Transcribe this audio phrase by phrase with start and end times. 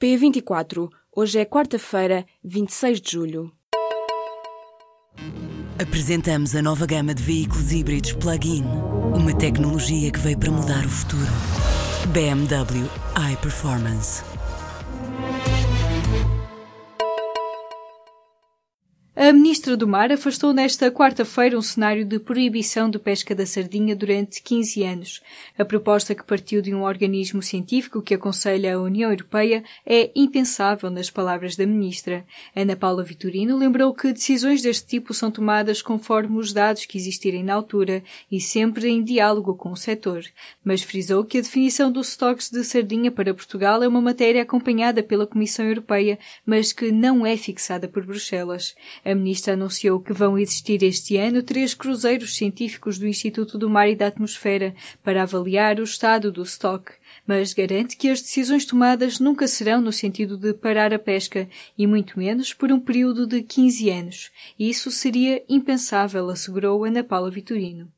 [0.00, 0.88] P24.
[1.14, 3.52] Hoje é quarta-feira, 26 de julho.
[5.80, 8.64] Apresentamos a nova gama de veículos híbridos plug-in.
[9.14, 11.26] Uma tecnologia que veio para mudar o futuro.
[12.12, 12.88] BMW
[13.32, 14.22] iPerformance.
[19.28, 23.94] A Ministra do Mar afastou nesta quarta-feira um cenário de proibição de pesca da sardinha
[23.94, 25.22] durante 15 anos.
[25.58, 30.88] A proposta que partiu de um organismo científico que aconselha a União Europeia é impensável,
[30.88, 32.24] nas palavras da Ministra.
[32.56, 37.44] Ana Paula Vitorino lembrou que decisões deste tipo são tomadas conforme os dados que existirem
[37.44, 38.02] na altura
[38.32, 40.24] e sempre em diálogo com o setor.
[40.64, 45.02] Mas frisou que a definição dos estoques de sardinha para Portugal é uma matéria acompanhada
[45.02, 48.74] pela Comissão Europeia, mas que não é fixada por Bruxelas.
[49.04, 53.88] A ministra anunciou que vão existir este ano três cruzeiros científicos do Instituto do Mar
[53.88, 56.92] e da Atmosfera para avaliar o estado do estoque,
[57.26, 61.86] mas garante que as decisões tomadas nunca serão no sentido de parar a pesca e
[61.86, 64.30] muito menos por um período de 15 anos.
[64.58, 67.92] Isso seria impensável, assegurou Ana Paula Vitorino.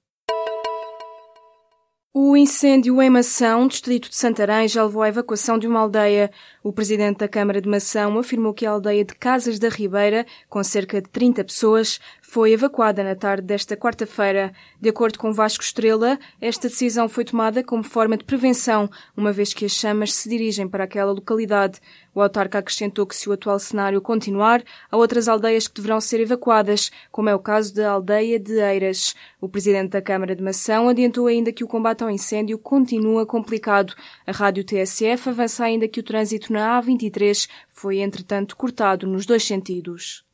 [2.13, 6.29] O incêndio em Mação, distrito de Santarém, já levou à evacuação de uma aldeia.
[6.61, 10.61] O presidente da Câmara de Mação afirmou que a aldeia de Casas da Ribeira, com
[10.65, 12.01] cerca de 30 pessoas,
[12.31, 14.53] foi evacuada na tarde desta quarta-feira.
[14.81, 19.53] De acordo com Vasco Estrela, esta decisão foi tomada como forma de prevenção, uma vez
[19.53, 21.81] que as chamas se dirigem para aquela localidade.
[22.15, 26.21] O autarca acrescentou que se o atual cenário continuar, há outras aldeias que deverão ser
[26.21, 29.13] evacuadas, como é o caso da aldeia de Eiras.
[29.41, 33.93] O presidente da Câmara de Mação adiantou ainda que o combate ao incêndio continua complicado.
[34.25, 39.43] A rádio TSF avança ainda que o trânsito na A23 foi, entretanto, cortado nos dois
[39.43, 40.25] sentidos.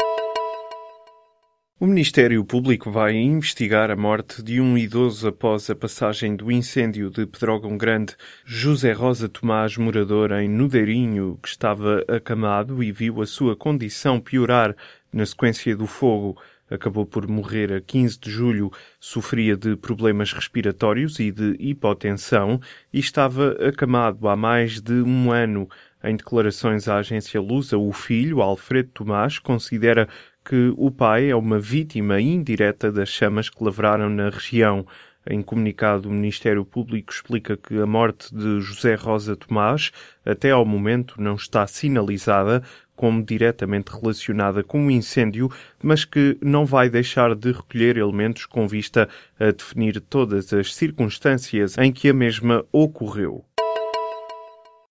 [1.78, 7.10] O Ministério Público vai investigar a morte de um idoso após a passagem do incêndio
[7.10, 8.16] de Pedrógão Grande.
[8.46, 14.74] José Rosa Tomás, morador em Nudeirinho, que estava acamado e viu a sua condição piorar
[15.12, 16.40] na sequência do fogo.
[16.70, 22.58] Acabou por morrer a 15 de julho, sofria de problemas respiratórios e de hipotensão
[22.90, 25.68] e estava acamado há mais de um ano.
[26.02, 30.08] Em declarações à agência Lusa, o filho, Alfredo Tomás, considera
[30.48, 34.86] que o pai é uma vítima indireta das chamas que lavraram na região.
[35.28, 39.90] Em comunicado, o Ministério Público explica que a morte de José Rosa Tomás,
[40.24, 42.62] até ao momento, não está sinalizada
[42.94, 45.50] como diretamente relacionada com o incêndio,
[45.82, 49.08] mas que não vai deixar de recolher elementos com vista
[49.38, 53.44] a definir todas as circunstâncias em que a mesma ocorreu.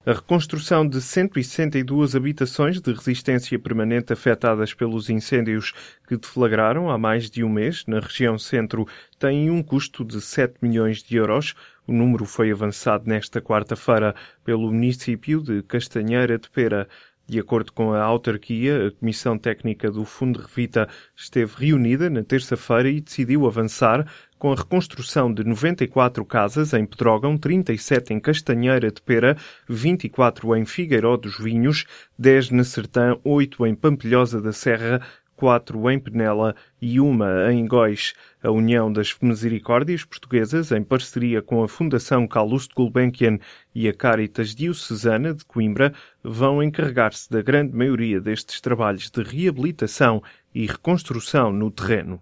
[0.08, 5.74] A reconstrução de 162 habitações de resistência permanente afetadas pelos incêndios
[6.08, 10.58] que deflagraram há mais de um mês na região centro tem um custo de 7
[10.62, 11.56] milhões de euros.
[11.88, 16.88] O número foi avançado nesta quarta-feira pelo município de Castanheira de Pera.
[17.28, 22.88] De acordo com a autarquia, a Comissão Técnica do Fundo Revita esteve reunida na terça-feira
[22.88, 24.06] e decidiu avançar
[24.46, 29.36] com a reconstrução de 94 casas em Pedrógão, 37 em Castanheira de Pera,
[29.68, 31.88] 24 em Figueiró dos Vinhos,
[32.20, 35.02] 10 na Sertã, 8 em Pampilhosa da Serra,
[35.36, 38.14] quatro em Penela e uma em Góis.
[38.44, 43.40] A União das Misericórdias Portuguesas, em parceria com a Fundação Calouste Gulbenkian
[43.74, 45.92] e a Caritas Diocesana de Coimbra,
[46.24, 50.22] vão encarregar-se da grande maioria destes trabalhos de reabilitação
[50.54, 52.22] e reconstrução no terreno.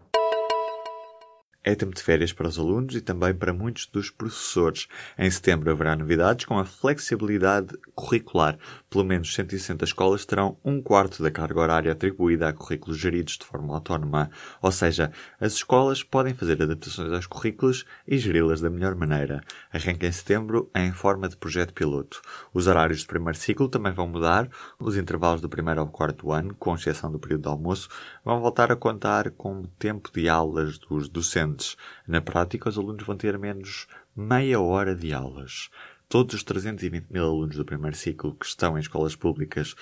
[1.66, 4.90] É tempo de férias para os alunos e também para muitos dos professores.
[5.18, 8.58] Em setembro haverá novidades com a flexibilidade curricular.
[8.94, 13.44] Pelo menos 160 escolas terão um quarto da carga horária atribuída a currículos geridos de
[13.44, 14.30] forma autónoma.
[14.62, 15.12] Ou seja,
[15.42, 19.42] as escolas podem fazer adaptações aos currículos e geri-las da melhor maneira.
[19.72, 22.22] Arranca em setembro em forma de projeto piloto.
[22.54, 24.48] Os horários do primeiro ciclo também vão mudar.
[24.78, 27.90] Os intervalos do primeiro ao quarto ano, com exceção do período de almoço,
[28.24, 31.76] vão voltar a contar com o tempo de aulas dos docentes
[32.08, 35.70] na prática, os alunos vão ter menos meia hora de aulas.
[36.14, 39.74] Todos os 320 mil alunos do primeiro ciclo que estão em escolas públicas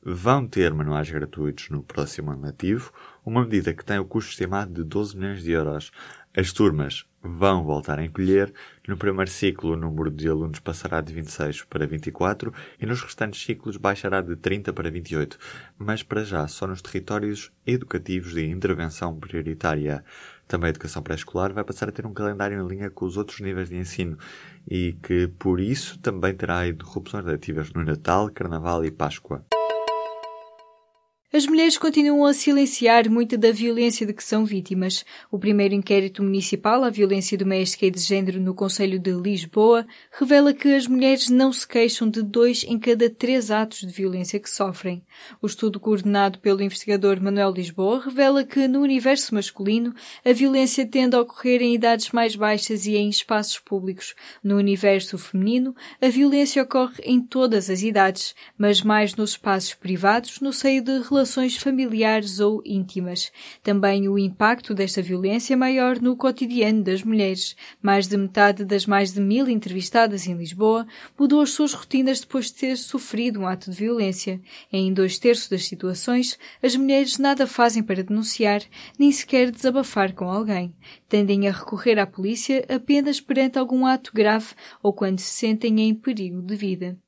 [0.00, 2.92] vão ter manuais gratuitos no próximo ano letivo,
[3.26, 5.90] uma medida que tem o custo estimado de 12 milhões de euros.
[6.32, 8.52] As turmas vão voltar a encolher.
[8.86, 13.42] No primeiro ciclo, o número de alunos passará de 26 para 24 e nos restantes
[13.42, 15.38] ciclos baixará de 30 para 28,
[15.76, 20.04] mas para já só nos territórios educativos de intervenção prioritária.
[20.46, 23.40] Também a educação pré-escolar vai passar a ter um calendário em linha com os outros
[23.40, 24.18] níveis de ensino
[24.70, 29.44] e que, por isso, também terá interrupções letivas no Natal, Carnaval e Páscoa.
[31.32, 35.04] As mulheres continuam a silenciar muita da violência de que são vítimas.
[35.30, 40.52] O primeiro inquérito municipal à violência doméstica e de género no Conselho de Lisboa revela
[40.52, 44.50] que as mulheres não se queixam de dois em cada três atos de violência que
[44.50, 45.04] sofrem.
[45.40, 49.94] O estudo coordenado pelo investigador Manuel Lisboa revela que no universo masculino
[50.24, 54.16] a violência tende a ocorrer em idades mais baixas e em espaços públicos.
[54.42, 60.40] No universo feminino, a violência ocorre em todas as idades, mas mais nos espaços privados,
[60.40, 63.30] no seio de relações relações familiares ou íntimas.
[63.62, 67.54] Também o impacto desta violência é maior no cotidiano das mulheres.
[67.82, 70.86] Mais de metade das mais de mil entrevistadas em Lisboa
[71.18, 74.40] mudou as suas rotinas depois de ter sofrido um ato de violência.
[74.72, 78.62] Em dois terços das situações, as mulheres nada fazem para denunciar,
[78.98, 80.74] nem sequer desabafar com alguém.
[81.06, 85.94] Tendem a recorrer à polícia apenas perante algum ato grave ou quando se sentem em
[85.94, 86.98] perigo de vida.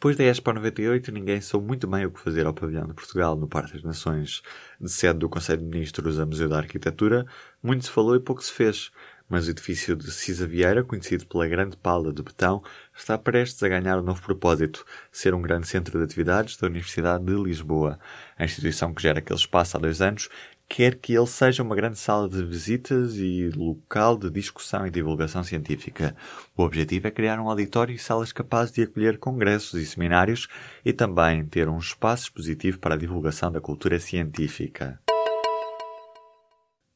[0.00, 3.36] Depois da Expo 98, ninguém soube muito bem o que fazer ao pavilhão de Portugal
[3.36, 4.40] no Parque das Nações.
[4.80, 7.26] De sede do Conselho de Ministros a Museu da Arquitetura,
[7.62, 8.90] muito se falou e pouco se fez.
[9.28, 12.62] Mas o edifício de Cisa Vieira, conhecido pela grande pala de betão,
[12.96, 17.22] está prestes a ganhar um novo propósito, ser um grande centro de atividades da Universidade
[17.22, 18.00] de Lisboa.
[18.38, 20.30] A instituição que gera aquele espaço há dois anos
[20.70, 25.42] quer que ele seja uma grande sala de visitas e local de discussão e divulgação
[25.42, 26.14] científica.
[26.56, 30.46] O objetivo é criar um auditório e salas capazes de acolher congressos e seminários
[30.84, 35.00] e também ter um espaço expositivo para a divulgação da cultura científica.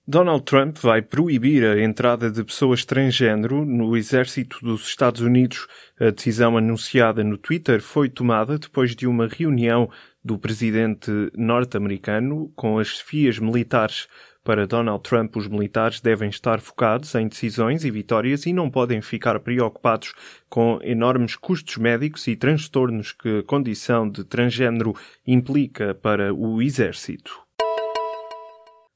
[0.06, 5.67] Donald Trump vai proibir a entrada de pessoas transgênero no exército dos Estados Unidos.
[5.99, 9.89] A decisão anunciada no Twitter foi tomada depois de uma reunião
[10.23, 14.06] do presidente norte-americano com as chefias militares.
[14.45, 19.01] Para Donald Trump, os militares devem estar focados em decisões e vitórias e não podem
[19.01, 20.12] ficar preocupados
[20.51, 24.95] com enormes custos médicos e transtornos que a condição de transgênero
[25.27, 27.44] implica para o exército.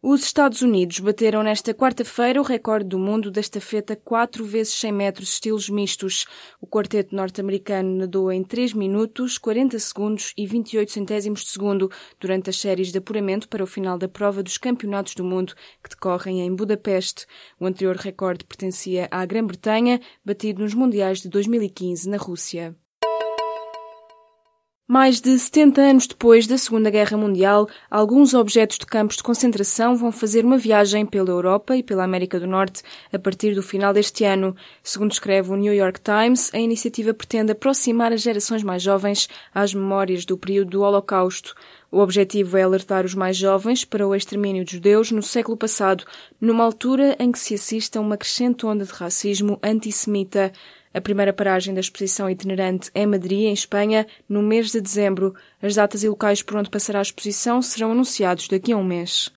[0.01, 4.93] Os Estados Unidos bateram nesta quarta-feira o recorde do mundo da estafeta 4 vezes 100
[4.93, 6.25] metros estilos mistos.
[6.61, 11.91] O quarteto norte-americano nadou em 3 minutos, 40 segundos e 28 centésimos de segundo
[12.21, 15.91] durante as séries de apuramento para o final da prova dos Campeonatos do Mundo que
[15.91, 17.27] decorrem em Budapeste.
[17.59, 22.77] O anterior recorde pertencia à Grã-Bretanha, batido nos Mundiais de 2015 na Rússia.
[24.91, 29.95] Mais de 70 anos depois da Segunda Guerra Mundial, alguns objetos de campos de concentração
[29.95, 32.83] vão fazer uma viagem pela Europa e pela América do Norte
[33.13, 34.57] a partir do final deste ano.
[34.83, 39.75] Segundo escreve o New York Times, a iniciativa pretende aproximar as gerações mais jovens às
[39.75, 41.55] memórias do período do Holocausto.
[41.91, 46.05] O objetivo é alertar os mais jovens para o extermínio de judeus no século passado,
[46.41, 50.51] numa altura em que se assiste a uma crescente onda de racismo antissemita.
[50.93, 55.35] A primeira paragem da exposição itinerante é Madrid, em Espanha, no mês de dezembro.
[55.63, 59.31] As datas e locais por onde passará a exposição serão anunciados daqui a um mês.